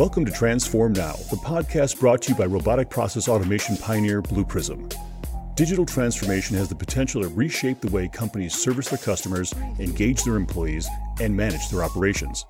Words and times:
Welcome 0.00 0.24
to 0.24 0.32
Transform 0.32 0.94
Now, 0.94 1.12
the 1.28 1.36
podcast 1.36 2.00
brought 2.00 2.22
to 2.22 2.30
you 2.30 2.34
by 2.34 2.46
robotic 2.46 2.88
process 2.88 3.28
automation 3.28 3.76
pioneer 3.76 4.22
Blue 4.22 4.46
Prism. 4.46 4.88
Digital 5.56 5.84
transformation 5.84 6.56
has 6.56 6.70
the 6.70 6.74
potential 6.74 7.20
to 7.20 7.28
reshape 7.28 7.82
the 7.82 7.90
way 7.90 8.08
companies 8.08 8.54
service 8.54 8.88
their 8.88 8.98
customers, 8.98 9.52
engage 9.78 10.24
their 10.24 10.36
employees, 10.36 10.88
and 11.20 11.36
manage 11.36 11.68
their 11.68 11.84
operations. 11.84 12.46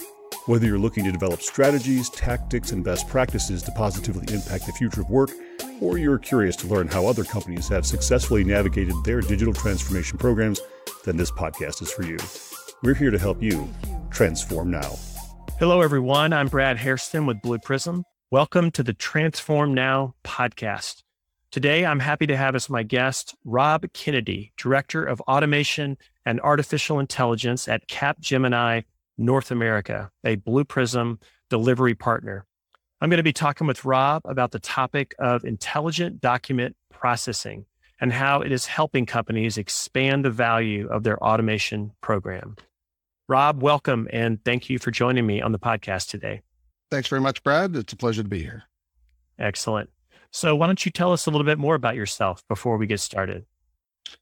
Whether 0.46 0.68
you're 0.68 0.78
looking 0.78 1.02
to 1.06 1.10
develop 1.10 1.42
strategies, 1.42 2.08
tactics, 2.10 2.71
and 2.71 2.84
best 2.84 3.09
practices 3.09 3.64
to 3.64 3.73
positively 3.73 4.32
impact 4.32 4.67
the 4.67 4.73
future 4.73 5.01
of 5.01 5.11
work, 5.11 5.30
or 5.80 5.98
you're 5.98 6.21
curious 6.21 6.55
to 6.55 6.69
learn 6.69 6.87
how 6.87 7.09
other 7.09 7.25
companies 7.25 7.67
have 7.67 7.85
successfully 7.85 8.45
navigated 8.45 8.95
their 9.05 9.23
digital 9.23 9.53
transformation 9.53 10.19
programs, 10.19 10.61
then 11.05 11.17
this 11.17 11.32
podcast 11.32 11.82
is 11.82 11.91
for 11.91 12.05
you. 12.05 12.17
We're 12.85 12.95
here 12.95 13.11
to 13.11 13.19
help 13.19 13.43
you 13.43 13.69
transform 14.12 14.71
now. 14.71 14.95
Hello, 15.61 15.82
everyone. 15.82 16.32
I'm 16.32 16.46
Brad 16.46 16.79
Hairston 16.79 17.26
with 17.26 17.43
Blue 17.43 17.58
Prism. 17.58 18.04
Welcome 18.30 18.71
to 18.71 18.82
the 18.82 18.94
Transform 18.94 19.75
Now 19.75 20.14
podcast. 20.25 21.02
Today, 21.50 21.85
I'm 21.85 22.00
happy 22.00 22.26
to 22.29 22.36
have 22.39 22.54
as 22.54 22.71
my 22.71 22.82
guest 22.82 23.36
Rob 23.44 23.85
Kennedy, 23.93 24.54
Director 24.57 25.04
of 25.04 25.21
Automation 25.21 25.99
and 26.25 26.40
Artificial 26.40 26.99
Intelligence 26.99 27.68
at 27.68 27.86
Capgemini 27.88 28.85
North 29.18 29.50
America, 29.50 30.11
a 30.25 30.36
Blue 30.36 30.64
Prism 30.64 31.21
delivery 31.50 31.94
partner. 31.94 32.47
I'm 33.02 33.11
going 33.11 33.19
to 33.19 33.22
be 33.22 33.34
talking 33.34 33.66
with 33.66 33.84
Rob 33.84 34.22
about 34.24 34.52
the 34.52 34.61
topic 34.61 35.14
of 35.19 35.44
intelligent 35.44 36.22
document 36.22 36.74
processing 36.91 37.66
and 38.00 38.14
how 38.14 38.41
it 38.41 38.50
is 38.50 38.64
helping 38.64 39.05
companies 39.05 39.58
expand 39.58 40.24
the 40.24 40.30
value 40.30 40.88
of 40.88 41.02
their 41.02 41.22
automation 41.22 41.92
program. 42.00 42.56
Rob, 43.30 43.62
welcome 43.62 44.08
and 44.12 44.44
thank 44.44 44.69
you 44.69 44.80
for 44.80 44.91
joining 44.91 45.25
me 45.25 45.41
on 45.41 45.52
the 45.52 45.58
podcast 45.58 46.08
today. 46.08 46.42
Thanks 46.91 47.06
very 47.06 47.20
much, 47.20 47.44
Brad. 47.44 47.77
It's 47.77 47.92
a 47.92 47.97
pleasure 47.97 48.25
to 48.25 48.28
be 48.28 48.41
here. 48.41 48.64
Excellent. 49.38 49.88
So, 50.33 50.56
why 50.56 50.66
don't 50.66 50.84
you 50.84 50.91
tell 50.91 51.12
us 51.12 51.27
a 51.27 51.30
little 51.30 51.44
bit 51.44 51.56
more 51.56 51.77
about 51.77 51.94
yourself 51.94 52.42
before 52.48 52.77
we 52.77 52.88
get 52.88 52.98
started? 52.98 53.46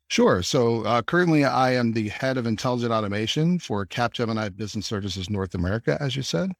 Sure. 0.08 0.42
So, 0.42 0.83
uh, 0.83 1.00
currently, 1.00 1.46
I 1.46 1.72
am 1.72 1.94
the 1.94 2.10
head 2.10 2.36
of 2.36 2.46
intelligent 2.46 2.92
automation 2.92 3.58
for 3.58 3.86
Capgemini 3.86 4.55
Business 4.55 4.84
Services 4.84 5.30
North 5.30 5.55
America, 5.55 5.96
as 6.02 6.14
you 6.14 6.22
said. 6.22 6.52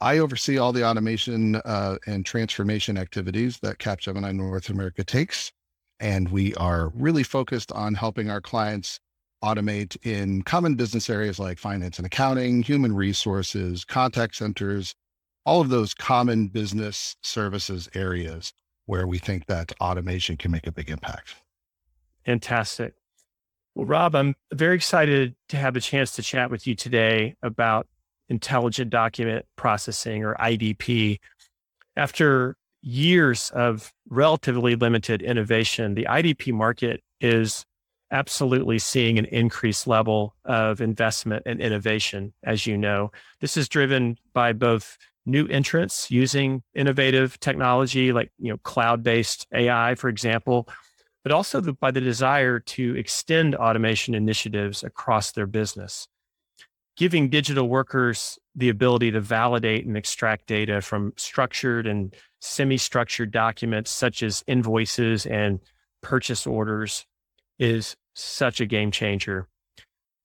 I 0.00 0.16
oversee 0.20 0.56
all 0.56 0.72
the 0.72 0.86
automation 0.86 1.56
uh, 1.56 1.96
and 2.06 2.24
transformation 2.24 2.96
activities 2.96 3.58
that 3.58 3.76
Capgemini 3.76 4.34
North 4.34 4.70
America 4.70 5.04
takes. 5.04 5.52
And 6.00 6.30
we 6.30 6.54
are 6.54 6.88
really 6.94 7.24
focused 7.24 7.70
on 7.72 7.92
helping 7.92 8.30
our 8.30 8.40
clients 8.40 9.00
automate 9.42 9.96
in 10.04 10.42
common 10.42 10.74
business 10.74 11.08
areas 11.08 11.38
like 11.38 11.58
finance 11.58 11.98
and 11.98 12.06
accounting, 12.06 12.62
human 12.62 12.94
resources, 12.94 13.84
contact 13.84 14.36
centers, 14.36 14.94
all 15.44 15.60
of 15.60 15.68
those 15.68 15.94
common 15.94 16.48
business 16.48 17.16
services 17.22 17.88
areas 17.94 18.52
where 18.86 19.06
we 19.06 19.18
think 19.18 19.46
that 19.46 19.72
automation 19.80 20.36
can 20.36 20.50
make 20.50 20.66
a 20.66 20.72
big 20.72 20.90
impact. 20.90 21.36
Fantastic. 22.26 22.94
Well, 23.74 23.86
Rob, 23.86 24.14
I'm 24.14 24.34
very 24.52 24.74
excited 24.74 25.36
to 25.48 25.56
have 25.56 25.76
a 25.76 25.80
chance 25.80 26.14
to 26.16 26.22
chat 26.22 26.50
with 26.50 26.66
you 26.66 26.74
today 26.74 27.36
about 27.42 27.86
intelligent 28.28 28.90
document 28.90 29.46
processing 29.56 30.24
or 30.24 30.34
IDP. 30.34 31.18
After 31.96 32.56
years 32.82 33.50
of 33.54 33.92
relatively 34.08 34.74
limited 34.74 35.22
innovation, 35.22 35.94
the 35.94 36.06
IDP 36.10 36.52
market 36.52 37.02
is 37.20 37.64
absolutely 38.10 38.78
seeing 38.78 39.18
an 39.18 39.24
increased 39.26 39.86
level 39.86 40.34
of 40.44 40.80
investment 40.80 41.44
and 41.46 41.60
innovation, 41.60 42.32
as 42.42 42.66
you 42.66 42.76
know. 42.76 43.12
This 43.40 43.56
is 43.56 43.68
driven 43.68 44.18
by 44.32 44.52
both 44.52 44.98
new 45.26 45.46
entrants 45.48 46.10
using 46.10 46.62
innovative 46.74 47.38
technology 47.40 48.12
like 48.12 48.32
you 48.38 48.50
know 48.50 48.58
cloud-based 48.58 49.46
AI, 49.54 49.94
for 49.94 50.08
example, 50.08 50.68
but 51.22 51.32
also 51.32 51.60
the, 51.60 51.72
by 51.74 51.90
the 51.90 52.00
desire 52.00 52.58
to 52.58 52.96
extend 52.96 53.54
automation 53.54 54.14
initiatives 54.14 54.82
across 54.82 55.32
their 55.32 55.46
business. 55.46 56.08
Giving 56.96 57.30
digital 57.30 57.68
workers 57.68 58.38
the 58.54 58.68
ability 58.68 59.10
to 59.12 59.20
validate 59.20 59.86
and 59.86 59.96
extract 59.96 60.46
data 60.46 60.80
from 60.80 61.12
structured 61.16 61.86
and 61.86 62.14
semi 62.40 62.76
structured 62.76 63.30
documents 63.30 63.90
such 63.90 64.22
as 64.22 64.42
invoices 64.46 65.26
and 65.26 65.60
purchase 66.02 66.46
orders 66.46 67.06
is 67.58 67.94
such 68.14 68.60
a 68.60 68.66
game 68.66 68.90
changer. 68.90 69.48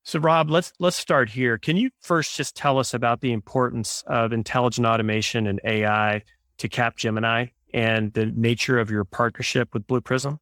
So 0.04 0.20
Rob, 0.20 0.52
let's 0.52 0.72
let's 0.80 0.96
start 0.96 1.30
here. 1.30 1.58
Can 1.58 1.78
you 1.78 1.90
first 2.00 2.38
just 2.38 2.56
tell 2.56 2.78
us 2.78 2.94
about 2.94 3.22
the 3.22 3.32
importance 3.32 4.04
of 4.06 4.34
intelligent 4.34 4.86
automation 4.86 5.48
and 5.48 5.60
AI 5.64 6.22
to 6.60 6.70
Capgemini 6.70 7.52
and 7.74 8.14
the 8.14 8.28
nature 8.28 8.78
of 8.78 8.92
your 8.92 9.04
partnership 9.04 9.74
with 9.74 9.88
Blue 9.88 10.02
Prism? 10.02 10.40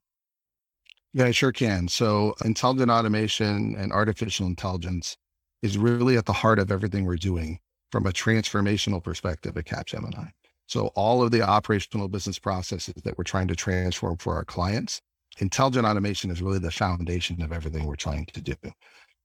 Yeah, 1.13 1.25
I 1.25 1.31
sure 1.31 1.51
can. 1.51 1.87
So 1.87 2.35
intelligent 2.43 2.91
automation 2.91 3.75
and 3.77 3.93
artificial 3.93 4.47
intelligence 4.47 5.15
is 5.61 5.77
really 5.77 6.17
at 6.17 6.25
the 6.25 6.33
heart 6.33 6.59
of 6.59 6.71
everything 6.71 7.05
we're 7.05 7.15
doing 7.15 7.59
from 7.91 8.05
a 8.05 8.11
transformational 8.11 9.01
perspective 9.01 9.55
at 9.55 9.65
Capgemini. 9.65 10.31
So 10.67 10.87
all 10.87 11.23
of 11.23 11.31
the 11.31 11.41
operational 11.41 12.07
business 12.07 12.37
processes 12.37 12.95
that 13.03 13.17
we're 13.17 13.23
trying 13.23 13.47
to 13.47 13.55
transform 13.55 14.17
for 14.17 14.35
our 14.35 14.43
clients 14.43 15.01
intelligent 15.39 15.85
automation 15.85 16.31
is 16.31 16.41
really 16.41 16.59
the 16.59 16.71
foundation 16.71 17.41
of 17.41 17.51
everything 17.51 17.85
we're 17.85 17.95
trying 17.95 18.25
to 18.27 18.41
do. 18.41 18.55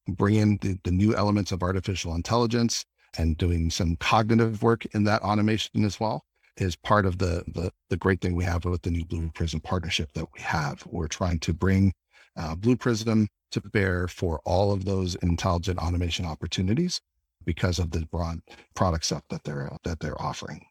Bring 0.09 0.37
in 0.37 0.59
the, 0.61 0.79
the 0.85 0.91
new 0.91 1.15
elements 1.15 1.53
of 1.53 1.63
artificial 1.63 2.15
intelligence 2.15 2.85
and 3.19 3.37
doing 3.37 3.71
some 3.71 3.97
cognitive 3.97 4.63
work 4.63 4.87
in 4.95 5.05
that 5.05 5.23
automation 5.23 5.85
as 5.85 6.01
well 6.01 6.25
is 6.57 6.77
part 6.77 7.07
of 7.07 7.19
the, 7.19 7.45
the, 7.49 7.71
the 7.89 7.97
great 7.97 8.21
thing 8.21 8.35
we 8.35 8.45
have 8.45 8.65
with 8.65 8.83
the 8.83 8.91
new 8.91 9.05
Blue 9.05 9.31
Prism 9.35 9.61
partnership 9.61 10.13
that 10.15 10.27
we 10.35 10.41
have. 10.41 10.83
We're 10.87 11.09
trying 11.09 11.39
to 11.41 11.53
bring 11.53 11.93
uh, 12.37 12.55
Blue 12.55 12.77
Prism 12.77 13.29
to 13.53 13.61
bear 13.61 14.09
for 14.09 14.41
all 14.45 14.73
of 14.73 14.85
those 14.85 15.15
intelligent 15.17 15.79
automation 15.79 16.25
opportunities 16.25 17.01
because 17.45 17.79
of 17.79 17.91
the 17.91 18.05
broad 18.07 18.41
product 18.75 19.05
set 19.05 19.23
that 19.31 19.45
they're 19.45 19.71
that 19.85 20.01
they're 20.01 20.21
offering. 20.21 20.65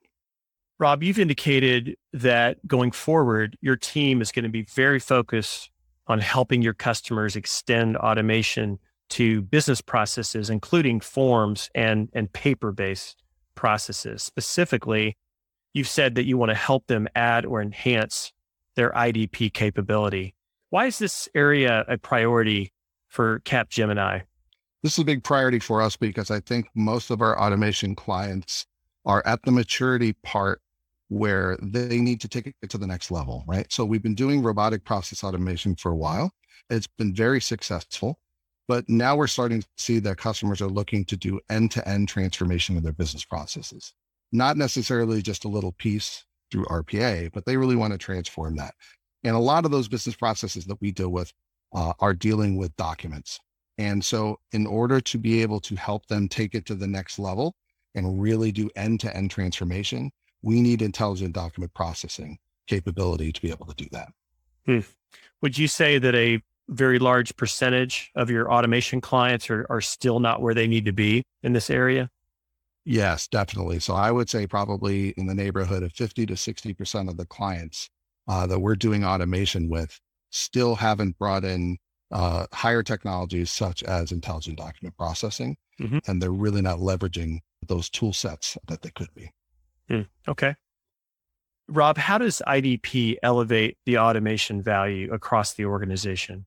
Rob, 0.79 1.01
you've 1.01 1.17
indicated 1.17 1.97
that 2.13 2.65
going 2.67 2.91
forward, 2.91 3.57
your 3.61 3.75
team 3.75 4.21
is 4.21 4.31
going 4.31 4.43
to 4.43 4.49
be 4.49 4.61
very 4.61 4.99
focused 4.99 5.71
on 6.05 6.19
helping 6.19 6.61
your 6.61 6.75
customers 6.75 7.35
extend 7.35 7.97
automation 7.97 8.77
to 9.09 9.41
business 9.41 9.81
processes, 9.81 10.49
including 10.49 10.99
forms 10.99 11.69
and, 11.73 12.09
and 12.13 12.31
paper 12.31 12.71
based 12.71 13.23
processes. 13.55 14.21
Specifically, 14.21 15.17
you've 15.73 15.87
said 15.87 16.13
that 16.15 16.25
you 16.25 16.37
want 16.37 16.51
to 16.51 16.55
help 16.55 16.85
them 16.87 17.07
add 17.15 17.45
or 17.45 17.59
enhance 17.59 18.31
their 18.75 18.91
IDP 18.91 19.51
capability. 19.53 20.35
Why 20.69 20.85
is 20.85 20.99
this 20.99 21.27
area 21.33 21.85
a 21.87 21.97
priority 21.97 22.71
for 23.07 23.39
Capgemini? 23.39 24.23
This 24.83 24.93
is 24.93 24.99
a 24.99 25.05
big 25.05 25.23
priority 25.23 25.59
for 25.59 25.81
us 25.81 25.97
because 25.97 26.29
I 26.29 26.39
think 26.39 26.69
most 26.75 27.09
of 27.09 27.21
our 27.21 27.39
automation 27.41 27.95
clients 27.95 28.67
are 29.05 29.23
at 29.25 29.41
the 29.43 29.51
maturity 29.51 30.13
part 30.13 30.61
where 31.09 31.57
they 31.61 31.99
need 31.99 32.19
to 32.21 32.27
take 32.27 32.53
it 32.61 32.69
to 32.69 32.77
the 32.77 32.87
next 32.87 33.11
level, 33.11 33.43
right? 33.47 33.71
So 33.71 33.85
we've 33.85 34.03
been 34.03 34.15
doing 34.15 34.41
robotic 34.41 34.83
process 34.83 35.23
automation 35.23 35.75
for 35.75 35.91
a 35.91 35.95
while. 35.95 36.31
It's 36.69 36.87
been 36.87 37.15
very 37.15 37.39
successful, 37.39 38.19
but 38.67 38.87
now 38.89 39.15
we're 39.15 39.27
starting 39.27 39.61
to 39.61 39.67
see 39.77 39.99
that 39.99 40.17
customers 40.17 40.61
are 40.61 40.67
looking 40.67 41.05
to 41.05 41.17
do 41.17 41.39
end 41.49 41.71
to 41.71 41.87
end 41.87 42.09
transformation 42.09 42.75
of 42.75 42.83
their 42.83 42.93
business 42.93 43.23
processes, 43.23 43.93
not 44.31 44.57
necessarily 44.57 45.21
just 45.21 45.45
a 45.45 45.49
little 45.49 45.71
piece 45.73 46.25
through 46.51 46.65
RPA, 46.65 47.31
but 47.33 47.45
they 47.45 47.57
really 47.57 47.75
want 47.75 47.93
to 47.93 47.97
transform 47.97 48.57
that. 48.57 48.73
And 49.23 49.35
a 49.35 49.39
lot 49.39 49.65
of 49.65 49.71
those 49.71 49.87
business 49.87 50.15
processes 50.15 50.65
that 50.65 50.79
we 50.81 50.91
deal 50.91 51.09
with 51.09 51.31
uh, 51.73 51.93
are 51.99 52.13
dealing 52.13 52.57
with 52.57 52.75
documents. 52.75 53.39
And 53.77 54.03
so, 54.03 54.39
in 54.53 54.65
order 54.65 54.99
to 55.01 55.17
be 55.17 55.41
able 55.41 55.59
to 55.61 55.75
help 55.75 56.07
them 56.07 56.27
take 56.27 56.55
it 56.55 56.65
to 56.65 56.75
the 56.75 56.87
next 56.87 57.19
level 57.19 57.55
and 57.93 58.21
really 58.21 58.51
do 58.51 58.69
end 58.75 58.99
to 59.01 59.15
end 59.15 59.29
transformation, 59.29 60.11
we 60.41 60.61
need 60.61 60.81
intelligent 60.81 61.33
document 61.33 61.73
processing 61.73 62.37
capability 62.67 63.31
to 63.31 63.41
be 63.41 63.49
able 63.49 63.65
to 63.65 63.75
do 63.75 63.87
that. 63.91 64.09
Hmm. 64.65 64.79
Would 65.41 65.57
you 65.57 65.67
say 65.67 65.97
that 65.99 66.15
a 66.15 66.41
very 66.69 66.99
large 66.99 67.35
percentage 67.37 68.11
of 68.15 68.29
your 68.29 68.51
automation 68.51 68.99
clients 68.99 69.49
are, 69.49 69.65
are 69.69 69.81
still 69.81 70.19
not 70.19 70.41
where 70.41 70.53
they 70.53 70.67
need 70.67 70.85
to 70.85 70.91
be 70.91 71.23
in 71.43 71.53
this 71.53 71.69
area? 71.69 72.09
Yes, 72.83 73.27
definitely. 73.27 73.79
So 73.79 73.93
I 73.93 74.11
would 74.11 74.29
say 74.29 74.47
probably 74.47 75.09
in 75.17 75.27
the 75.27 75.35
neighborhood 75.35 75.83
of 75.83 75.91
50 75.93 76.25
to 76.27 76.33
60% 76.33 77.09
of 77.09 77.17
the 77.17 77.25
clients 77.25 77.89
uh, 78.27 78.47
that 78.47 78.59
we're 78.59 78.75
doing 78.75 79.03
automation 79.03 79.69
with 79.69 79.99
still 80.29 80.75
haven't 80.75 81.17
brought 81.17 81.43
in 81.43 81.77
uh, 82.11 82.45
higher 82.53 82.83
technologies 82.83 83.51
such 83.51 83.83
as 83.83 84.11
intelligent 84.11 84.57
document 84.57 84.95
processing. 84.97 85.57
Mm-hmm. 85.79 85.99
And 86.07 86.21
they're 86.21 86.31
really 86.31 86.61
not 86.61 86.79
leveraging 86.79 87.39
those 87.67 87.89
tool 87.89 88.13
sets 88.13 88.57
that 88.67 88.81
they 88.81 88.91
could 88.91 89.13
be. 89.13 89.31
Mm, 89.89 90.07
okay. 90.27 90.55
Rob, 91.69 91.97
how 91.97 92.17
does 92.17 92.41
IDP 92.47 93.17
elevate 93.21 93.77
the 93.85 93.97
automation 93.97 94.61
value 94.61 95.11
across 95.11 95.53
the 95.53 95.65
organization? 95.65 96.45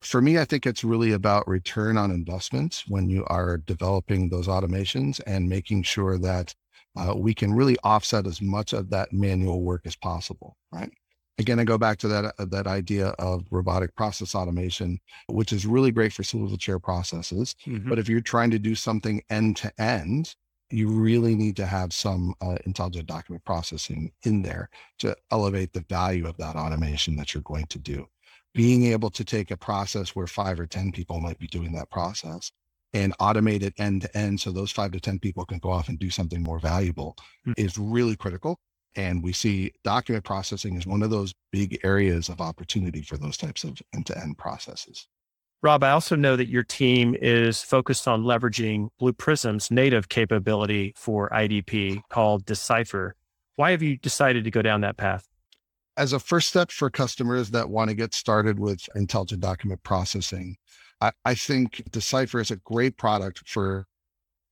For 0.00 0.20
me, 0.20 0.38
I 0.38 0.44
think 0.44 0.66
it's 0.66 0.84
really 0.84 1.12
about 1.12 1.48
return 1.48 1.96
on 1.96 2.10
investment 2.10 2.84
when 2.88 3.08
you 3.08 3.24
are 3.28 3.56
developing 3.56 4.28
those 4.28 4.48
automations 4.48 5.20
and 5.26 5.48
making 5.48 5.84
sure 5.84 6.18
that 6.18 6.54
uh, 6.96 7.14
we 7.16 7.34
can 7.34 7.52
really 7.54 7.76
offset 7.82 8.26
as 8.26 8.42
much 8.42 8.72
of 8.72 8.90
that 8.90 9.12
manual 9.12 9.62
work 9.62 9.82
as 9.86 9.96
possible, 9.96 10.56
right? 10.72 10.92
Again, 11.38 11.58
I 11.58 11.64
go 11.64 11.78
back 11.78 11.98
to 11.98 12.08
that 12.08 12.34
uh, 12.38 12.44
that 12.46 12.66
idea 12.68 13.08
of 13.18 13.44
robotic 13.50 13.94
process 13.96 14.34
automation, 14.34 15.00
which 15.28 15.52
is 15.52 15.66
really 15.66 15.90
great 15.90 16.12
for 16.12 16.22
single 16.22 16.56
chair 16.56 16.78
processes. 16.78 17.56
Mm-hmm. 17.66 17.88
But 17.88 17.98
if 17.98 18.08
you're 18.08 18.20
trying 18.20 18.50
to 18.52 18.58
do 18.58 18.76
something 18.76 19.22
end 19.30 19.56
to 19.58 19.72
end, 19.80 20.36
you 20.74 20.88
really 20.88 21.34
need 21.34 21.56
to 21.56 21.66
have 21.66 21.92
some 21.92 22.34
uh, 22.40 22.56
intelligent 22.66 23.06
document 23.06 23.44
processing 23.44 24.12
in 24.24 24.42
there 24.42 24.68
to 24.98 25.16
elevate 25.30 25.72
the 25.72 25.84
value 25.88 26.26
of 26.26 26.36
that 26.38 26.56
automation 26.56 27.14
that 27.16 27.32
you're 27.32 27.42
going 27.42 27.66
to 27.66 27.78
do. 27.78 28.06
Being 28.54 28.86
able 28.86 29.10
to 29.10 29.24
take 29.24 29.50
a 29.50 29.56
process 29.56 30.16
where 30.16 30.26
five 30.26 30.58
or 30.58 30.66
10 30.66 30.92
people 30.92 31.20
might 31.20 31.38
be 31.38 31.46
doing 31.46 31.72
that 31.72 31.90
process 31.90 32.50
and 32.92 33.16
automate 33.18 33.62
it 33.62 33.74
end 33.78 34.02
to 34.02 34.16
end 34.16 34.40
so 34.40 34.50
those 34.50 34.70
five 34.70 34.92
to 34.92 35.00
10 35.00 35.18
people 35.18 35.44
can 35.44 35.58
go 35.58 35.70
off 35.70 35.88
and 35.88 35.98
do 35.98 36.10
something 36.10 36.42
more 36.42 36.58
valuable 36.58 37.16
mm-hmm. 37.46 37.52
is 37.56 37.78
really 37.78 38.16
critical. 38.16 38.58
And 38.96 39.22
we 39.22 39.32
see 39.32 39.72
document 39.82 40.24
processing 40.24 40.76
is 40.76 40.86
one 40.86 41.02
of 41.02 41.10
those 41.10 41.34
big 41.50 41.78
areas 41.84 42.28
of 42.28 42.40
opportunity 42.40 43.02
for 43.02 43.16
those 43.16 43.36
types 43.36 43.64
of 43.64 43.80
end 43.92 44.06
to 44.06 44.18
end 44.18 44.38
processes. 44.38 45.08
Rob, 45.64 45.82
I 45.82 45.92
also 45.92 46.14
know 46.14 46.36
that 46.36 46.48
your 46.48 46.62
team 46.62 47.16
is 47.22 47.62
focused 47.62 48.06
on 48.06 48.24
leveraging 48.24 48.90
Blue 48.98 49.14
Prism's 49.14 49.70
native 49.70 50.10
capability 50.10 50.92
for 50.94 51.30
IDP 51.30 52.02
called 52.10 52.44
Decipher. 52.44 53.16
Why 53.56 53.70
have 53.70 53.80
you 53.80 53.96
decided 53.96 54.44
to 54.44 54.50
go 54.50 54.60
down 54.60 54.82
that 54.82 54.98
path? 54.98 55.26
As 55.96 56.12
a 56.12 56.18
first 56.18 56.48
step 56.48 56.70
for 56.70 56.90
customers 56.90 57.50
that 57.52 57.70
want 57.70 57.88
to 57.88 57.94
get 57.94 58.12
started 58.12 58.58
with 58.58 58.86
intelligent 58.94 59.40
document 59.40 59.82
processing, 59.84 60.54
I, 61.00 61.12
I 61.24 61.34
think 61.34 61.82
Decipher 61.90 62.40
is 62.40 62.50
a 62.50 62.56
great 62.56 62.98
product 62.98 63.48
for 63.48 63.86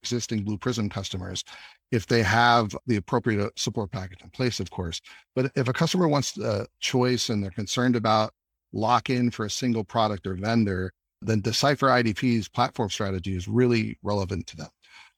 existing 0.02 0.44
Blue 0.44 0.56
Prism 0.56 0.88
customers 0.88 1.44
if 1.90 2.06
they 2.06 2.22
have 2.22 2.74
the 2.86 2.96
appropriate 2.96 3.44
uh, 3.44 3.50
support 3.54 3.92
package 3.92 4.22
in 4.24 4.30
place, 4.30 4.60
of 4.60 4.70
course. 4.70 4.98
But 5.36 5.52
if 5.56 5.68
a 5.68 5.74
customer 5.74 6.08
wants 6.08 6.38
a 6.38 6.66
choice 6.80 7.28
and 7.28 7.44
they're 7.44 7.50
concerned 7.50 7.96
about 7.96 8.32
lock 8.72 9.10
in 9.10 9.30
for 9.30 9.44
a 9.44 9.50
single 9.50 9.84
product 9.84 10.26
or 10.26 10.36
vendor, 10.36 10.90
then 11.26 11.40
Decipher 11.40 11.88
IDP's 11.88 12.48
platform 12.48 12.90
strategy 12.90 13.36
is 13.36 13.48
really 13.48 13.98
relevant 14.02 14.46
to 14.48 14.56
them. 14.56 14.69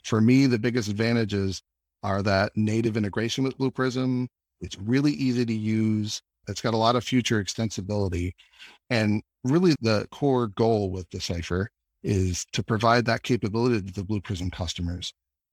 For 0.05 0.21
me, 0.21 0.47
the 0.47 0.59
biggest 0.59 0.89
advantages 0.89 1.63
are 2.03 2.23
that 2.23 2.53
native 2.57 2.97
integration 2.97 3.45
with 3.45 3.57
Blue 3.57 3.71
Prism. 3.71 4.29
It's 4.61 4.79
really 4.79 5.13
easy 5.13 5.47
to 5.47 5.55
use. 5.55 6.21
It's 6.49 6.61
got 6.61 6.75
a 6.75 6.79
lot 6.79 6.97
of 6.97 7.05
future 7.05 7.43
extensibility. 7.43 8.33
And 8.91 9.23
really 9.45 9.75
the 9.81 10.07
core 10.11 10.49
goal 10.49 10.91
with 10.91 11.09
Decipher 11.11 11.71
is 12.03 12.45
to 12.53 12.63
provide 12.63 13.07
that 13.07 13.23
capability 13.23 13.81
to 13.81 13.93
the 13.93 14.05
Blue 14.05 14.21
Prism 14.21 14.51
customers 14.51 15.13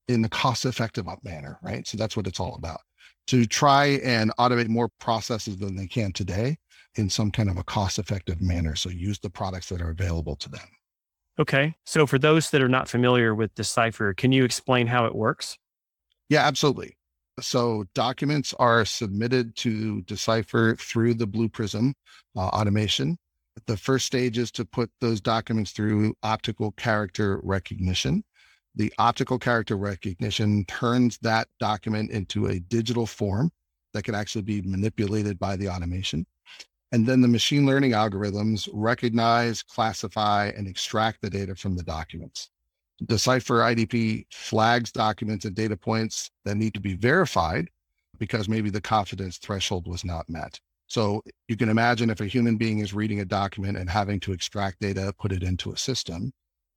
in 0.09 0.25
a 0.25 0.29
cost 0.29 0.65
effective 0.65 1.07
manner, 1.23 1.57
right? 1.61 1.87
So 1.87 1.97
that's 1.97 2.17
what 2.17 2.27
it's 2.27 2.39
all 2.39 2.55
about. 2.55 2.81
To 3.27 3.45
try 3.45 3.99
and 4.03 4.31
automate 4.37 4.67
more 4.67 4.89
processes 4.99 5.57
than 5.57 5.75
they 5.75 5.87
can 5.87 6.11
today 6.11 6.57
in 6.95 7.09
some 7.09 7.31
kind 7.31 7.49
of 7.49 7.57
a 7.57 7.63
cost 7.63 7.99
effective 7.99 8.41
manner. 8.41 8.75
So 8.75 8.89
use 8.89 9.19
the 9.19 9.29
products 9.29 9.69
that 9.69 9.81
are 9.81 9.89
available 9.89 10.35
to 10.37 10.49
them. 10.49 10.67
Okay. 11.39 11.75
So 11.85 12.05
for 12.05 12.19
those 12.19 12.49
that 12.51 12.61
are 12.61 12.69
not 12.69 12.89
familiar 12.89 13.33
with 13.33 13.55
Decipher, 13.55 14.13
can 14.13 14.31
you 14.31 14.43
explain 14.43 14.87
how 14.87 15.05
it 15.05 15.15
works? 15.15 15.57
Yeah, 16.29 16.45
absolutely. 16.45 16.97
So 17.39 17.85
documents 17.95 18.53
are 18.59 18.85
submitted 18.85 19.55
to 19.57 20.01
Decipher 20.03 20.75
through 20.75 21.15
the 21.15 21.27
Blue 21.27 21.49
Prism 21.49 21.93
uh, 22.35 22.39
automation. 22.39 23.17
The 23.67 23.77
first 23.77 24.05
stage 24.05 24.37
is 24.37 24.51
to 24.51 24.65
put 24.65 24.91
those 24.99 25.21
documents 25.21 25.71
through 25.71 26.13
optical 26.23 26.71
character 26.71 27.39
recognition. 27.43 28.23
The 28.75 28.93
optical 28.97 29.39
character 29.39 29.77
recognition 29.77 30.65
turns 30.65 31.17
that 31.19 31.47
document 31.59 32.11
into 32.11 32.47
a 32.47 32.59
digital 32.59 33.05
form 33.05 33.51
that 33.93 34.03
can 34.03 34.15
actually 34.15 34.43
be 34.43 34.61
manipulated 34.61 35.37
by 35.37 35.55
the 35.55 35.69
automation. 35.69 36.25
And 36.91 37.07
then 37.07 37.21
the 37.21 37.27
machine 37.27 37.65
learning 37.65 37.91
algorithms 37.91 38.67
recognize, 38.73 39.63
classify, 39.63 40.51
and 40.55 40.67
extract 40.67 41.21
the 41.21 41.29
data 41.29 41.55
from 41.55 41.75
the 41.75 41.83
documents. 41.83 42.49
Decipher 43.05 43.59
IDP 43.59 44.25
flags 44.31 44.91
documents 44.91 45.45
and 45.45 45.55
data 45.55 45.77
points 45.77 46.29
that 46.45 46.55
need 46.55 46.73
to 46.73 46.81
be 46.81 46.95
verified 46.95 47.69
because 48.19 48.47
maybe 48.47 48.69
the 48.69 48.81
confidence 48.81 49.37
threshold 49.37 49.87
was 49.87 50.05
not 50.05 50.29
met. 50.29 50.59
So 50.87 51.23
you 51.47 51.55
can 51.55 51.69
imagine 51.69 52.09
if 52.09 52.19
a 52.19 52.27
human 52.27 52.57
being 52.57 52.79
is 52.79 52.93
reading 52.93 53.21
a 53.21 53.25
document 53.25 53.77
and 53.77 53.89
having 53.89 54.19
to 54.19 54.33
extract 54.33 54.81
data, 54.81 55.13
put 55.17 55.31
it 55.31 55.41
into 55.41 55.71
a 55.71 55.77
system, 55.77 56.33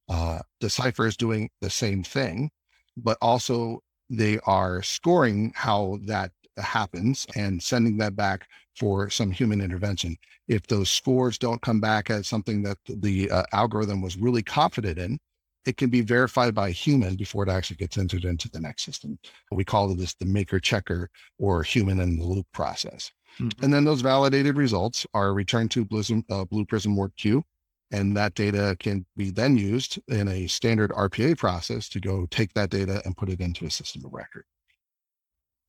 uh, 0.09 0.39
Decipher 0.61 1.07
is 1.07 1.17
doing 1.17 1.51
the 1.61 1.71
same 1.71 2.03
thing, 2.03 2.51
but 2.97 3.19
also 3.21 3.81
they 4.09 4.39
are 4.47 4.83
scoring 4.83 5.53
how 5.57 5.99
that 6.07 6.31
happens 6.57 7.27
and 7.35 7.63
sending 7.63 7.97
that 7.99 8.15
back 8.15 8.47
for 8.77 9.11
some 9.11 9.31
human 9.31 9.61
intervention. 9.61 10.17
If 10.49 10.67
those 10.67 10.91
scores 10.91 11.39
don't 11.39 11.63
come 11.63 11.81
back 11.81 12.11
as 12.11 12.27
something 12.27 12.63
that 12.63 12.79
the 12.87 13.31
uh, 13.31 13.45
algorithm 13.53 14.01
was 14.01 14.17
really 14.17 14.43
confident 14.43 14.99
in, 14.99 15.19
it 15.67 15.77
can 15.77 15.89
be 15.89 16.03
verified 16.03 16.55
by 16.55 16.69
a 16.69 16.73
human 16.73 17.17
before 17.17 17.45
it 17.45 17.49
actually 17.49 17.77
gets 17.77 17.97
entered 17.97 18.25
into 18.25 18.51
the 18.51 18.61
next 18.61 18.85
system. 18.85 19.19
We 19.51 19.65
call 19.65 19.95
this 19.95 20.15
the 20.15 20.27
maker 20.27 20.61
checker 20.61 21.09
or 21.39 21.63
human 21.63 22.01
in 22.01 22.19
the 22.19 22.25
loop 22.25 22.47
process. 22.53 23.11
Mm-hmm. 23.41 23.65
And 23.65 23.73
then 23.73 23.85
those 23.85 24.03
validated 24.03 24.57
results 24.57 25.07
are 25.15 25.33
returned 25.33 25.71
to 25.73 25.85
Blue, 25.85 26.23
uh, 26.31 26.45
Blue 26.45 26.65
Prism 26.65 26.97
Work 26.97 27.17
Queue. 27.17 27.43
And 27.91 28.17
that 28.17 28.35
data 28.35 28.77
can 28.81 29.07
be 29.17 29.31
then 29.31 29.57
used 29.57 30.01
in 30.09 30.29
a 30.29 30.47
standard 30.49 30.91
RPA 30.91 31.39
process 31.39 31.89
to 31.91 32.01
go 32.01 32.27
take 32.31 32.53
that 32.55 32.71
data 32.71 33.01
and 33.05 33.17
put 33.17 33.29
it 33.29 33.41
into 33.41 33.67
a 33.67 33.71
system 33.71 34.05
of 34.05 34.13
record. 34.13 34.45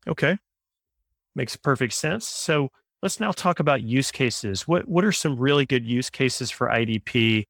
Okay. 0.08 0.38
Makes 1.36 1.56
perfect 1.58 1.94
sense. 1.94 2.28
So 2.28 2.70
let's 3.02 3.20
now 3.20 3.32
talk 3.32 3.60
about 3.60 3.82
use 3.84 4.12
cases. 4.12 4.68
What 4.68 4.88
what 4.88 5.06
are 5.06 5.12
some 5.12 5.38
really 5.38 5.66
good 5.66 5.86
use 5.86 6.10
cases 6.10 6.52
for 6.52 6.68
IDP 6.68 7.46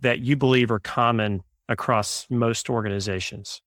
that 0.00 0.20
you 0.20 0.36
believe 0.36 0.70
are 0.70 0.78
common 0.78 1.42
across 1.68 2.26
most 2.30 2.70
organizations? 2.70 3.62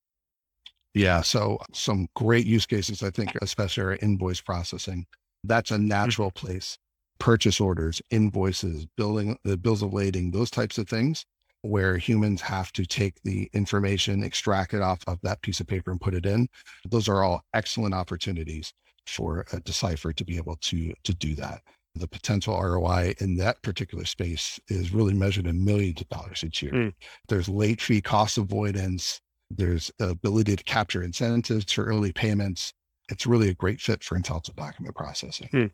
Yeah, 0.94 1.22
so 1.22 1.60
some 1.74 2.08
great 2.16 2.46
use 2.46 2.66
cases, 2.66 3.04
I 3.04 3.12
think, 3.12 3.36
especially 3.42 3.84
are 3.84 3.96
invoice 3.98 4.42
processing. 4.42 5.06
That's 5.44 5.72
a 5.72 5.76
mm-hmm. 5.76 5.88
natural 5.88 6.32
place. 6.32 6.78
Purchase 7.20 7.60
orders, 7.60 8.02
invoices, 8.12 8.88
billing, 8.98 9.38
the 9.44 9.58
bills 9.58 9.84
of 9.84 9.94
lading, 9.94 10.32
those 10.32 10.50
types 10.50 10.78
of 10.78 10.88
things 10.88 11.26
where 11.62 11.98
humans 11.98 12.42
have 12.42 12.72
to 12.72 12.86
take 12.86 13.22
the 13.24 13.50
information, 13.54 14.24
extract 14.24 14.74
it 14.74 14.82
off 14.82 15.00
of 15.08 15.20
that 15.22 15.42
piece 15.42 15.60
of 15.60 15.68
paper 15.68 15.92
and 15.92 16.00
put 16.00 16.14
it 16.14 16.26
in. 16.26 16.48
Those 16.90 17.10
are 17.10 17.22
all 17.22 17.44
excellent 17.54 17.94
opportunities 17.94 18.74
for 19.08 19.46
a 19.54 19.60
decipher 19.60 20.14
to 20.14 20.26
be 20.26 20.38
able 20.38 20.58
to 20.62 20.94
to 21.04 21.14
do 21.14 21.36
that. 21.36 21.62
The 21.96 22.08
potential 22.08 22.60
ROI 22.60 23.16
in 23.20 23.36
that 23.38 23.62
particular 23.64 24.06
space 24.06 24.60
is 24.68 24.94
really 24.94 25.14
measured 25.14 25.48
in 25.48 25.66
millions 25.66 26.02
of 26.02 26.10
dollars 26.10 26.44
each 26.44 26.62
year. 26.62 26.72
Mm. 26.72 26.94
There's 27.28 27.50
late 27.50 27.82
fee 27.82 28.02
cost 28.02 28.38
avoidance. 28.38 29.20
There's 29.50 29.92
the 29.98 30.10
ability 30.10 30.56
to 30.56 30.64
capture 30.64 31.04
incentives 31.04 31.72
for 31.74 31.86
early 31.86 32.14
payments. 32.14 32.74
It's 33.10 33.26
really 33.26 33.50
a 33.50 33.56
great 33.56 33.82
fit 33.82 34.04
for 34.04 34.16
intelligent 34.16 34.56
document 34.56 34.96
processing. 34.96 35.50
Mm. 35.52 35.72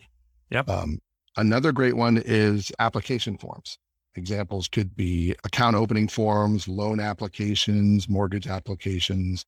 Yep. 0.51 0.69
Um, 0.69 0.99
another 1.35 1.71
great 1.73 1.97
one 1.97 2.21
is 2.25 2.71
application 2.79 3.37
forms. 3.37 3.77
Examples 4.15 4.69
could 4.69 4.95
be 4.95 5.35
account 5.43 5.75
opening 5.75 6.07
forms, 6.07 6.67
loan 6.69 7.01
applications, 7.01 8.07
mortgage 8.07 8.47
applications, 8.47 9.45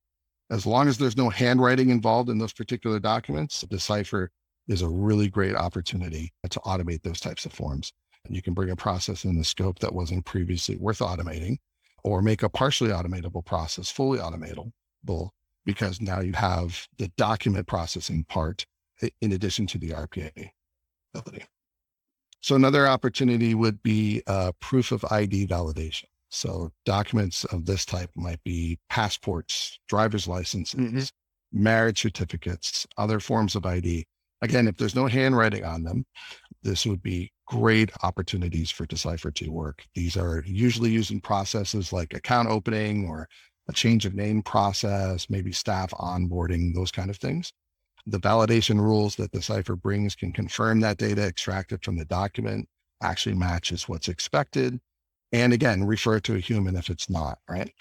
as 0.50 0.66
long 0.66 0.88
as 0.88 0.98
there's 0.98 1.18
no 1.18 1.30
handwriting 1.30 1.90
involved 1.90 2.30
in 2.30 2.38
those 2.38 2.54
particular 2.54 3.00
documents, 3.00 3.62
Decipher 3.62 4.32
is 4.68 4.82
a 4.82 4.90
really 4.90 5.30
great 5.30 5.56
opportunity 5.56 6.32
to 6.50 6.60
automate 6.62 7.04
those 7.04 7.20
types 7.20 7.46
of 7.46 7.54
forms. 7.54 7.94
And 8.26 8.36
you 8.36 8.42
can 8.42 8.54
bring 8.54 8.70
a 8.70 8.76
process 8.76 9.24
in 9.24 9.38
the 9.38 9.44
scope 9.44 9.80
that 9.80 9.94
wasn't 9.94 10.26
previously 10.26 10.76
worth 10.78 11.00
automating 11.00 11.58
or 12.04 12.22
make 12.22 12.44
a 12.44 12.50
partially 12.50 12.90
automatable 12.90 13.44
process 13.44 13.90
fully 13.90 14.20
automatable 14.20 14.72
because 15.66 16.02
now 16.02 16.22
you 16.22 16.34
have 16.34 16.88
the 16.98 17.10
document 17.18 17.68
processing 17.68 18.24
part 18.26 18.66
in 19.22 19.32
addition 19.34 19.68
to 19.68 19.78
the 19.78 19.92
RPA 19.92 20.50
ability. 21.14 21.46
So 22.42 22.56
another 22.56 22.88
opportunity 22.88 23.54
would 23.54 23.82
be 23.84 24.22
uh, 24.28 24.52
proof 24.60 24.92
of 24.92 25.06
ID 25.10 25.48
validation. 25.48 26.06
So 26.30 26.72
documents 26.86 27.46
of 27.46 27.66
this 27.66 27.86
type 27.86 28.10
might 28.16 28.44
be 28.44 28.80
passports, 28.90 29.80
driver's 29.88 30.28
licenses, 30.28 30.80
mm-hmm. 30.80 31.64
marriage 31.64 32.02
certificates, 32.02 32.86
other 32.98 33.20
forms 33.20 33.56
of 33.56 33.66
ID. 33.66 34.06
Again, 34.42 34.68
if 34.68 34.78
there's 34.78 34.96
no 34.96 35.08
handwriting 35.08 35.64
on 35.64 35.84
them, 35.84 36.06
this 36.64 36.86
would 36.86 37.02
be 37.02 37.32
great 37.48 37.92
opportunities 38.04 38.70
for 38.70 38.86
Decipher 38.86 39.32
to 39.32 39.50
work. 39.50 39.86
These 39.96 40.18
are 40.18 40.44
usually 40.46 40.92
used 40.92 41.12
in 41.12 41.22
processes 41.22 41.94
like 41.94 42.14
account 42.14 42.50
opening 42.50 43.08
or 43.08 43.28
a 43.70 43.74
change 43.74 44.06
of 44.06 44.14
name 44.14 44.42
process, 44.42 45.30
maybe 45.30 45.52
staff 45.52 45.92
onboarding, 45.92 46.74
those 46.74 46.92
kind 46.92 47.10
of 47.10 47.18
things. 47.18 47.52
The 48.06 48.20
validation 48.20 48.80
rules 48.80 49.16
that 49.16 49.32
Decipher 49.32 49.76
brings 49.76 50.16
can 50.16 50.32
confirm 50.32 50.82
that 50.82 50.98
data 50.98 51.26
extracted 51.26 51.84
from 51.84 51.98
the 51.98 52.06
document 52.06 52.68
actually 53.02 53.36
matches 53.36 53.90
what's 53.90 54.08
expected 54.08 54.80
and 55.32 55.54
again, 55.54 55.84
refer 55.84 56.20
to 56.22 56.36
a 56.36 56.40
human 56.40 56.76
if 56.76 56.90
it's 56.90 57.10
not, 57.10 57.40
right? 57.50 57.72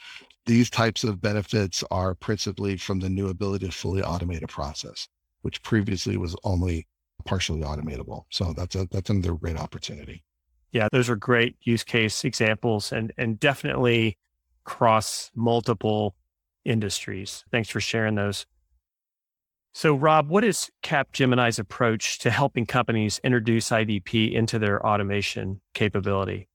these 0.46 0.70
types 0.70 1.04
of 1.04 1.20
benefits 1.20 1.84
are 1.90 2.14
principally 2.14 2.76
from 2.76 3.00
the 3.00 3.10
new 3.10 3.28
ability 3.28 3.66
to 3.66 3.72
fully 3.72 4.00
automate 4.00 4.42
a 4.42 4.46
process, 4.46 5.08
which 5.42 5.62
previously 5.62 6.16
was 6.16 6.36
only 6.44 6.86
partially 7.24 7.60
automatable. 7.60 8.22
So 8.30 8.54
that's 8.56 8.76
a 8.76 8.86
that's 8.90 9.10
another 9.10 9.34
great 9.34 9.58
opportunity. 9.58 10.24
Yeah, 10.72 10.88
those 10.92 11.10
are 11.10 11.16
great 11.16 11.56
use 11.62 11.82
case 11.82 12.24
examples 12.24 12.92
and 12.92 13.12
and 13.18 13.38
definitely 13.38 14.16
cross 14.64 15.30
multiple 15.34 16.14
industries. 16.64 17.44
Thanks 17.50 17.68
for 17.68 17.80
sharing 17.80 18.14
those. 18.14 18.46
So, 19.74 19.94
Rob, 19.94 20.30
what 20.30 20.42
is 20.42 20.70
Capgemini's 20.82 21.58
approach 21.58 22.18
to 22.20 22.30
helping 22.30 22.64
companies 22.64 23.20
introduce 23.22 23.68
IDP 23.68 24.32
into 24.32 24.58
their 24.58 24.84
automation 24.86 25.60
capability? 25.74 26.48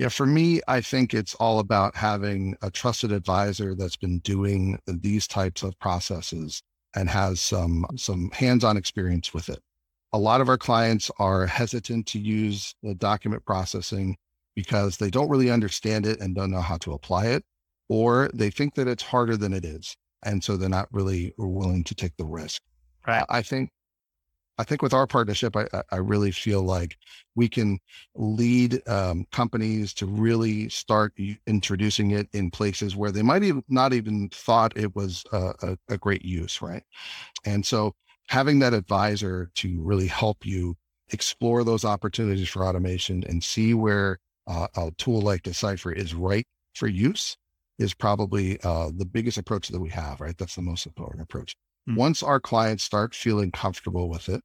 Yeah, 0.00 0.08
for 0.08 0.24
me, 0.24 0.62
I 0.66 0.80
think 0.80 1.12
it's 1.12 1.34
all 1.34 1.58
about 1.58 1.94
having 1.94 2.56
a 2.62 2.70
trusted 2.70 3.12
advisor 3.12 3.74
that's 3.74 3.96
been 3.96 4.20
doing 4.20 4.78
these 4.86 5.28
types 5.28 5.62
of 5.62 5.78
processes 5.78 6.62
and 6.96 7.10
has 7.10 7.38
some 7.38 7.84
some 7.96 8.30
hands-on 8.30 8.78
experience 8.78 9.34
with 9.34 9.50
it. 9.50 9.60
A 10.14 10.18
lot 10.18 10.40
of 10.40 10.48
our 10.48 10.56
clients 10.56 11.10
are 11.18 11.44
hesitant 11.44 12.06
to 12.06 12.18
use 12.18 12.74
the 12.82 12.94
document 12.94 13.44
processing 13.44 14.16
because 14.56 14.96
they 14.96 15.10
don't 15.10 15.28
really 15.28 15.50
understand 15.50 16.06
it 16.06 16.18
and 16.18 16.34
don't 16.34 16.50
know 16.50 16.62
how 16.62 16.78
to 16.78 16.94
apply 16.94 17.26
it, 17.26 17.44
or 17.90 18.30
they 18.32 18.48
think 18.48 18.76
that 18.76 18.88
it's 18.88 19.02
harder 19.02 19.36
than 19.36 19.52
it 19.52 19.66
is 19.66 19.98
and 20.22 20.42
so 20.42 20.56
they're 20.56 20.70
not 20.70 20.88
really 20.92 21.34
willing 21.36 21.84
to 21.84 21.94
take 21.94 22.16
the 22.16 22.24
risk. 22.24 22.62
Right. 23.06 23.26
I 23.28 23.42
think 23.42 23.68
I 24.60 24.64
think 24.64 24.82
with 24.82 24.92
our 24.92 25.06
partnership, 25.06 25.56
I, 25.56 25.66
I 25.90 25.96
really 25.96 26.30
feel 26.30 26.62
like 26.62 26.98
we 27.34 27.48
can 27.48 27.78
lead 28.14 28.86
um, 28.86 29.24
companies 29.32 29.94
to 29.94 30.06
really 30.06 30.68
start 30.68 31.14
introducing 31.46 32.10
it 32.10 32.28
in 32.34 32.50
places 32.50 32.94
where 32.94 33.10
they 33.10 33.22
might 33.22 33.42
even 33.42 33.64
not 33.68 33.94
even 33.94 34.28
thought 34.28 34.76
it 34.76 34.94
was 34.94 35.24
a, 35.32 35.54
a, 35.62 35.78
a 35.88 35.98
great 35.98 36.24
use, 36.24 36.60
right? 36.60 36.82
And 37.46 37.64
so 37.64 37.94
having 38.28 38.58
that 38.58 38.74
advisor 38.74 39.50
to 39.54 39.80
really 39.80 40.06
help 40.06 40.44
you 40.44 40.76
explore 41.08 41.64
those 41.64 41.86
opportunities 41.86 42.50
for 42.50 42.66
automation 42.66 43.24
and 43.28 43.42
see 43.42 43.72
where 43.72 44.18
uh, 44.46 44.66
a 44.76 44.90
tool 44.98 45.22
like 45.22 45.42
Decipher 45.42 45.92
is 45.92 46.14
right 46.14 46.46
for 46.74 46.86
use 46.86 47.38
is 47.78 47.94
probably 47.94 48.60
uh, 48.62 48.90
the 48.94 49.06
biggest 49.06 49.38
approach 49.38 49.68
that 49.68 49.80
we 49.80 49.88
have, 49.88 50.20
right? 50.20 50.36
That's 50.36 50.54
the 50.54 50.62
most 50.62 50.84
important 50.84 51.22
approach. 51.22 51.56
Mm-hmm. 51.88 51.98
Once 51.98 52.22
our 52.22 52.40
clients 52.40 52.84
start 52.84 53.14
feeling 53.14 53.50
comfortable 53.50 54.08
with 54.08 54.28
it 54.28 54.42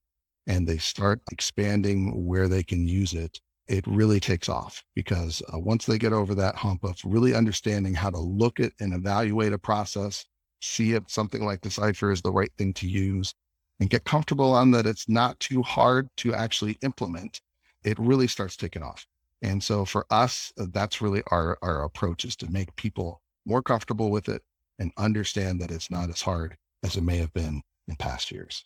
and 0.48 0.68
they 0.68 0.78
start 0.78 1.22
expanding 1.32 2.26
where 2.26 2.48
they 2.48 2.64
can 2.64 2.88
use 2.88 3.14
it, 3.14 3.40
it 3.68 3.86
really 3.88 4.20
takes 4.20 4.48
off 4.48 4.84
because 4.94 5.42
uh, 5.54 5.60
once 5.60 5.86
they 5.86 5.98
get 5.98 6.14
over 6.14 6.36
that 6.36 6.56
hump 6.56 6.84
of 6.84 6.98
really 7.04 7.34
understanding 7.34 7.94
how 7.94 8.10
to 8.10 8.20
look 8.20 8.60
at 8.60 8.72
and 8.80 8.94
evaluate 8.94 9.54
a 9.54 9.58
process, 9.58 10.26
see 10.62 10.94
if 10.94 11.04
something 11.08 11.44
like 11.44 11.62
Decipher 11.62 12.12
is 12.12 12.22
the 12.22 12.32
right 12.32 12.52
thing 12.58 12.74
to 12.74 12.88
use, 12.88 13.34
and 13.80 13.90
get 13.90 14.06
comfortable 14.06 14.54
on 14.54 14.72
that 14.72 14.86
it's 14.86 15.10
not 15.10 15.40
too 15.40 15.62
hard 15.62 16.08
to 16.18 16.34
actually 16.34 16.78
implement, 16.82 17.42
it 17.84 18.00
really 18.00 18.28
starts 18.28 18.56
taking 18.56 18.84
off. 18.84 19.06
And 19.42 19.62
so 19.62 19.84
for 19.84 20.06
us, 20.10 20.54
uh, 20.60 20.68
that's 20.72 21.02
really 21.02 21.24
our, 21.32 21.58
our 21.62 21.84
approach 21.84 22.24
is 22.24 22.36
to 22.38 22.52
make 22.52 22.76
people 22.78 23.22
more 23.46 23.62
comfortable 23.62 24.12
with 24.12 24.30
it 24.30 24.42
and 24.80 24.92
understand 24.98 25.60
that 25.60 25.72
it's 25.72 25.92
not 25.92 26.10
as 26.10 26.22
hard 26.22 26.56
as 26.86 26.96
it 26.96 27.04
may 27.04 27.18
have 27.18 27.34
been 27.34 27.62
in 27.88 27.96
past 27.96 28.32
years. 28.32 28.64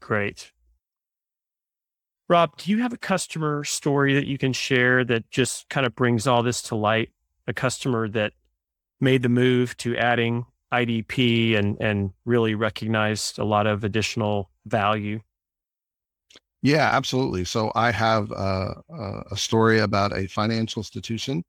Great. 0.00 0.52
Rob, 2.28 2.56
do 2.56 2.70
you 2.72 2.82
have 2.82 2.92
a 2.92 2.98
customer 2.98 3.62
story 3.62 4.14
that 4.14 4.26
you 4.26 4.36
can 4.36 4.52
share 4.52 5.04
that 5.04 5.30
just 5.30 5.68
kind 5.68 5.86
of 5.86 5.94
brings 5.94 6.26
all 6.26 6.42
this 6.42 6.60
to 6.62 6.74
light? 6.74 7.10
A 7.46 7.52
customer 7.52 8.08
that 8.08 8.32
made 9.00 9.22
the 9.22 9.28
move 9.28 9.76
to 9.76 9.96
adding 9.96 10.46
IDP 10.72 11.56
and 11.56 11.76
and 11.80 12.10
really 12.24 12.56
recognized 12.56 13.38
a 13.38 13.44
lot 13.44 13.68
of 13.68 13.84
additional 13.84 14.50
value. 14.64 15.20
Yeah, 16.62 16.90
absolutely. 16.92 17.44
So 17.44 17.70
I 17.76 17.92
have 17.92 18.32
uh, 18.32 18.74
a 19.30 19.36
story 19.36 19.78
about 19.78 20.12
a 20.12 20.26
financial 20.26 20.80
institution 20.80 21.44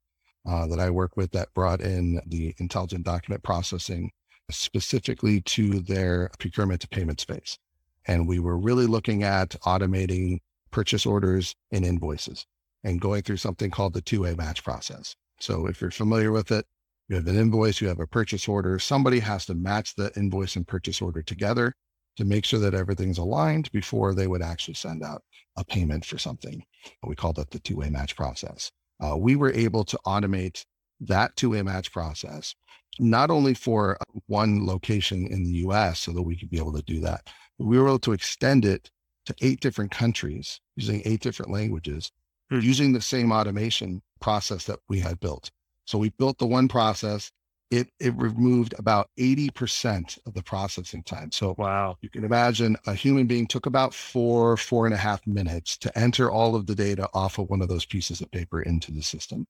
uh, 0.48 0.68
that 0.68 0.78
I 0.78 0.90
work 0.90 1.16
with 1.16 1.32
that 1.32 1.52
brought 1.54 1.80
in 1.80 2.20
the 2.26 2.54
intelligent 2.58 3.04
document 3.04 3.42
processing 3.42 4.12
specifically 4.50 5.40
to 5.42 5.80
their 5.80 6.30
procurement 6.38 6.80
to 6.82 6.88
payment 6.88 7.20
space. 7.20 7.58
And 8.06 8.26
we 8.26 8.38
were 8.38 8.58
really 8.58 8.86
looking 8.86 9.22
at 9.22 9.50
automating 9.62 10.38
purchase 10.70 11.06
orders 11.06 11.54
and 11.70 11.84
invoices 11.84 12.46
and 12.84 13.00
going 13.00 13.22
through 13.22 13.36
something 13.36 13.70
called 13.70 13.94
the 13.94 14.00
two 14.00 14.22
way 14.22 14.34
match 14.34 14.64
process. 14.64 15.14
So 15.40 15.66
if 15.66 15.80
you're 15.80 15.90
familiar 15.90 16.32
with 16.32 16.50
it, 16.50 16.66
you 17.08 17.16
have 17.16 17.26
an 17.26 17.38
invoice, 17.38 17.80
you 17.80 17.88
have 17.88 18.00
a 18.00 18.06
purchase 18.06 18.48
order, 18.48 18.78
somebody 18.78 19.18
has 19.20 19.46
to 19.46 19.54
match 19.54 19.94
the 19.94 20.12
invoice 20.16 20.56
and 20.56 20.66
purchase 20.66 21.00
order 21.00 21.22
together 21.22 21.74
to 22.16 22.24
make 22.24 22.44
sure 22.44 22.60
that 22.60 22.74
everything's 22.74 23.18
aligned 23.18 23.70
before 23.72 24.14
they 24.14 24.26
would 24.26 24.42
actually 24.42 24.74
send 24.74 25.02
out 25.02 25.22
a 25.56 25.64
payment 25.64 26.04
for 26.04 26.18
something. 26.18 26.62
We 27.02 27.14
call 27.14 27.32
that 27.34 27.50
the 27.50 27.60
two 27.60 27.76
way 27.76 27.90
match 27.90 28.16
process 28.16 28.70
uh, 29.00 29.16
we 29.16 29.36
were 29.36 29.52
able 29.52 29.84
to 29.84 29.98
automate 30.06 30.64
that 31.00 31.36
two-way 31.36 31.62
match 31.62 31.92
process, 31.92 32.54
not 32.98 33.30
only 33.30 33.54
for 33.54 33.98
one 34.26 34.66
location 34.66 35.26
in 35.26 35.44
the 35.44 35.50
US 35.66 36.00
so 36.00 36.12
that 36.12 36.22
we 36.22 36.36
could 36.36 36.50
be 36.50 36.58
able 36.58 36.72
to 36.72 36.82
do 36.82 37.00
that, 37.00 37.28
but 37.58 37.66
we 37.66 37.78
were 37.78 37.88
able 37.88 37.98
to 38.00 38.12
extend 38.12 38.64
it 38.64 38.90
to 39.26 39.34
eight 39.40 39.60
different 39.60 39.90
countries 39.90 40.60
using 40.76 41.02
eight 41.04 41.20
different 41.20 41.52
languages, 41.52 42.10
hmm. 42.50 42.60
using 42.60 42.92
the 42.92 43.00
same 43.00 43.32
automation 43.32 44.02
process 44.20 44.64
that 44.64 44.78
we 44.88 44.98
had 44.98 45.20
built. 45.20 45.50
So 45.86 45.98
we 45.98 46.10
built 46.10 46.38
the 46.38 46.46
one 46.46 46.68
process 46.68 47.30
it 47.70 47.88
it 48.00 48.14
removed 48.16 48.74
about 48.78 49.10
80% 49.18 50.18
of 50.26 50.34
the 50.34 50.42
processing 50.42 51.02
time. 51.02 51.30
So 51.32 51.54
wow. 51.58 51.96
You 52.00 52.08
can 52.08 52.24
imagine 52.24 52.76
a 52.86 52.94
human 52.94 53.26
being 53.26 53.46
took 53.46 53.66
about 53.66 53.92
four, 53.94 54.56
four 54.56 54.86
and 54.86 54.94
a 54.94 54.98
half 54.98 55.26
minutes 55.26 55.76
to 55.78 55.98
enter 55.98 56.30
all 56.30 56.54
of 56.54 56.66
the 56.66 56.74
data 56.74 57.08
off 57.12 57.38
of 57.38 57.50
one 57.50 57.60
of 57.60 57.68
those 57.68 57.84
pieces 57.84 58.20
of 58.20 58.30
paper 58.30 58.62
into 58.62 58.90
the 58.90 59.02
system. 59.02 59.46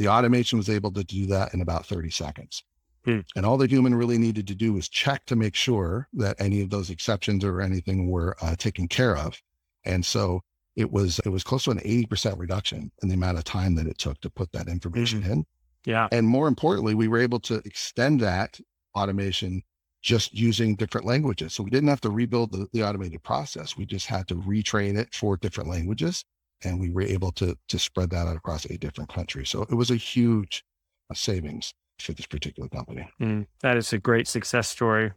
The 0.00 0.08
automation 0.08 0.56
was 0.56 0.70
able 0.70 0.90
to 0.92 1.04
do 1.04 1.26
that 1.26 1.52
in 1.52 1.60
about 1.60 1.84
30 1.84 2.08
seconds. 2.08 2.64
Hmm. 3.04 3.20
And 3.36 3.44
all 3.44 3.58
the 3.58 3.66
human 3.66 3.94
really 3.94 4.16
needed 4.16 4.46
to 4.46 4.54
do 4.54 4.72
was 4.72 4.88
check 4.88 5.26
to 5.26 5.36
make 5.36 5.54
sure 5.54 6.08
that 6.14 6.40
any 6.40 6.62
of 6.62 6.70
those 6.70 6.88
exceptions 6.88 7.44
or 7.44 7.60
anything 7.60 8.08
were 8.08 8.34
uh, 8.40 8.56
taken 8.56 8.88
care 8.88 9.14
of. 9.14 9.38
And 9.84 10.02
so 10.06 10.40
it 10.74 10.90
was 10.90 11.18
it 11.26 11.28
was 11.28 11.44
close 11.44 11.64
to 11.64 11.72
an 11.72 11.80
80% 11.80 12.38
reduction 12.38 12.90
in 13.02 13.10
the 13.10 13.14
amount 13.14 13.36
of 13.36 13.44
time 13.44 13.74
that 13.74 13.86
it 13.86 13.98
took 13.98 14.18
to 14.22 14.30
put 14.30 14.50
that 14.52 14.68
information 14.68 15.20
mm-hmm. 15.20 15.32
in. 15.32 15.44
Yeah. 15.84 16.08
And 16.12 16.26
more 16.26 16.48
importantly, 16.48 16.94
we 16.94 17.08
were 17.08 17.20
able 17.20 17.40
to 17.40 17.56
extend 17.66 18.20
that 18.20 18.58
automation 18.96 19.62
just 20.00 20.32
using 20.32 20.76
different 20.76 21.06
languages. 21.06 21.52
So 21.52 21.62
we 21.62 21.68
didn't 21.68 21.90
have 21.90 22.00
to 22.00 22.10
rebuild 22.10 22.52
the, 22.52 22.68
the 22.72 22.84
automated 22.84 23.22
process. 23.22 23.76
We 23.76 23.84
just 23.84 24.06
had 24.06 24.28
to 24.28 24.36
retrain 24.36 24.96
it 24.96 25.14
for 25.14 25.36
different 25.36 25.68
languages. 25.68 26.24
And 26.62 26.78
we 26.78 26.90
were 26.90 27.02
able 27.02 27.32
to, 27.32 27.56
to 27.68 27.78
spread 27.78 28.10
that 28.10 28.26
out 28.26 28.36
across 28.36 28.66
eight 28.70 28.80
different 28.80 29.12
countries. 29.12 29.48
So 29.48 29.62
it 29.62 29.74
was 29.74 29.90
a 29.90 29.96
huge 29.96 30.64
uh, 31.10 31.14
savings 31.14 31.72
for 31.98 32.12
this 32.12 32.26
particular 32.26 32.68
company. 32.68 33.08
Mm, 33.20 33.46
that 33.60 33.76
is 33.76 33.92
a 33.92 33.98
great 33.98 34.28
success 34.28 34.68
story. 34.68 35.12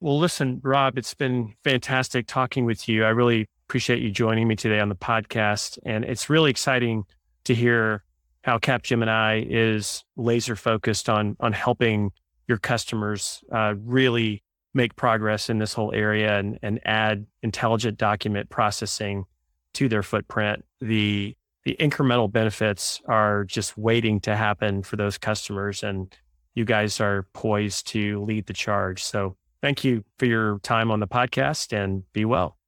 Well, 0.00 0.18
listen, 0.18 0.60
Rob, 0.62 0.98
it's 0.98 1.14
been 1.14 1.54
fantastic 1.64 2.26
talking 2.26 2.64
with 2.64 2.88
you. 2.88 3.04
I 3.04 3.10
really 3.10 3.46
appreciate 3.66 4.02
you 4.02 4.10
joining 4.10 4.46
me 4.46 4.56
today 4.56 4.80
on 4.80 4.88
the 4.88 4.96
podcast. 4.96 5.78
And 5.86 6.04
it's 6.04 6.28
really 6.28 6.50
exciting 6.50 7.04
to 7.44 7.54
hear 7.54 8.04
how 8.42 8.58
Capgemini 8.58 9.46
is 9.48 10.04
laser 10.16 10.56
focused 10.56 11.08
on 11.08 11.36
on 11.40 11.52
helping 11.52 12.12
your 12.46 12.58
customers 12.58 13.42
uh, 13.50 13.74
really 13.78 14.42
make 14.74 14.96
progress 14.96 15.48
in 15.48 15.58
this 15.58 15.72
whole 15.72 15.94
area 15.94 16.38
and, 16.38 16.58
and 16.62 16.80
add 16.84 17.26
intelligent 17.42 17.96
document 17.96 18.50
processing 18.50 19.24
to 19.74 19.88
their 19.88 20.02
footprint. 20.02 20.64
The 20.80 21.36
the 21.64 21.76
incremental 21.80 22.30
benefits 22.30 23.00
are 23.06 23.44
just 23.44 23.78
waiting 23.78 24.20
to 24.20 24.36
happen 24.36 24.82
for 24.82 24.96
those 24.96 25.16
customers, 25.16 25.82
and 25.82 26.14
you 26.54 26.64
guys 26.64 27.00
are 27.00 27.26
poised 27.32 27.86
to 27.88 28.22
lead 28.22 28.46
the 28.46 28.52
charge. 28.52 29.02
So, 29.02 29.36
thank 29.62 29.82
you 29.82 30.04
for 30.18 30.26
your 30.26 30.58
time 30.58 30.90
on 30.90 31.00
the 31.00 31.08
podcast, 31.08 31.72
and 31.72 32.02
be 32.12 32.24
well. 32.24 32.58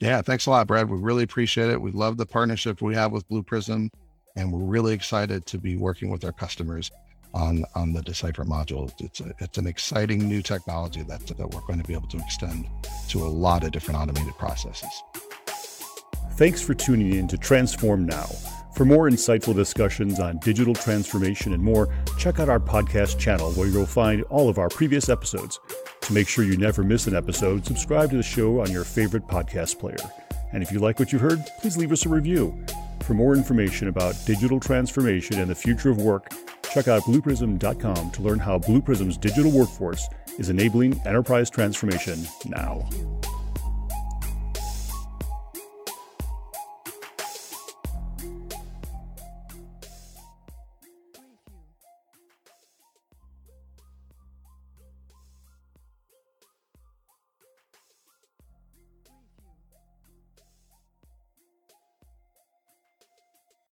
Yeah, 0.00 0.22
thanks 0.22 0.46
a 0.46 0.50
lot, 0.50 0.66
Brad. 0.66 0.88
We 0.88 0.96
really 0.98 1.24
appreciate 1.24 1.70
it. 1.70 1.80
We 1.80 1.90
love 1.90 2.16
the 2.16 2.26
partnership 2.26 2.80
we 2.80 2.94
have 2.94 3.12
with 3.12 3.28
Blue 3.28 3.42
Prism 3.42 3.90
and 4.38 4.52
we're 4.52 4.60
really 4.60 4.94
excited 4.94 5.44
to 5.46 5.58
be 5.58 5.76
working 5.76 6.10
with 6.10 6.24
our 6.24 6.32
customers 6.32 6.90
on 7.34 7.64
on 7.74 7.92
the 7.92 8.02
Decipher 8.02 8.44
module. 8.44 8.90
It's 9.00 9.20
a, 9.20 9.32
it's 9.40 9.58
an 9.58 9.66
exciting 9.66 10.20
new 10.20 10.42
technology 10.42 11.02
that 11.02 11.26
that 11.26 11.50
we're 11.50 11.60
going 11.62 11.80
to 11.80 11.84
be 11.84 11.94
able 11.94 12.08
to 12.08 12.18
extend 12.18 12.66
to 13.08 13.24
a 13.24 13.28
lot 13.28 13.64
of 13.64 13.72
different 13.72 14.00
automated 14.00 14.36
processes. 14.38 15.02
Thanks 16.38 16.62
for 16.62 16.72
tuning 16.72 17.14
in 17.14 17.26
to 17.28 17.36
Transform 17.36 18.06
Now. 18.06 18.26
For 18.72 18.84
more 18.84 19.10
insightful 19.10 19.56
discussions 19.56 20.20
on 20.20 20.38
digital 20.38 20.72
transformation 20.72 21.52
and 21.52 21.60
more, 21.60 21.92
check 22.16 22.38
out 22.38 22.48
our 22.48 22.60
podcast 22.60 23.18
channel 23.18 23.50
where 23.54 23.66
you'll 23.66 23.86
find 23.86 24.22
all 24.30 24.48
of 24.48 24.56
our 24.56 24.68
previous 24.68 25.08
episodes. 25.08 25.58
To 26.02 26.12
make 26.12 26.28
sure 26.28 26.44
you 26.44 26.56
never 26.56 26.84
miss 26.84 27.08
an 27.08 27.16
episode, 27.16 27.66
subscribe 27.66 28.10
to 28.10 28.16
the 28.18 28.22
show 28.22 28.60
on 28.60 28.70
your 28.70 28.84
favorite 28.84 29.26
podcast 29.26 29.80
player. 29.80 29.96
And 30.52 30.62
if 30.62 30.70
you 30.70 30.78
like 30.78 31.00
what 31.00 31.12
you 31.12 31.18
heard, 31.18 31.44
please 31.60 31.76
leave 31.76 31.90
us 31.90 32.06
a 32.06 32.08
review. 32.08 32.64
For 33.02 33.14
more 33.14 33.34
information 33.34 33.88
about 33.88 34.14
digital 34.24 34.60
transformation 34.60 35.40
and 35.40 35.50
the 35.50 35.56
future 35.56 35.90
of 35.90 36.00
work, 36.00 36.32
Check 36.72 36.88
out 36.88 37.02
blueprism.com 37.02 38.10
to 38.10 38.22
learn 38.22 38.38
how 38.38 38.58
Blue 38.58 38.82
Prism's 38.82 39.16
digital 39.16 39.50
workforce 39.50 40.06
is 40.38 40.50
enabling 40.50 41.00
enterprise 41.06 41.50
transformation 41.50 42.26
now. 42.46 42.86